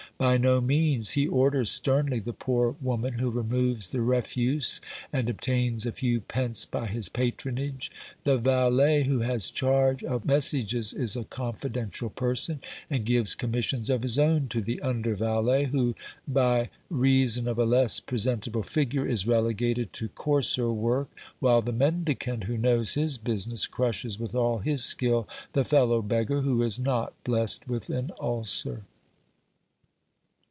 [0.17, 4.79] By no means; he orders sternly the poor woman who removes the refuse
[5.11, 7.89] and obtains a few pence by his patronage.
[8.23, 14.03] The valet who has charge of messages is a confidential person, and gives commissions of
[14.03, 15.95] his own to the under valet who,
[16.27, 21.09] by reason of a less presentable figure, is relegated to coarser work,
[21.39, 26.41] while the mendicant who knows his business crushes with all his skill the fellow beggar
[26.41, 28.83] who is not blessed with an ulcer.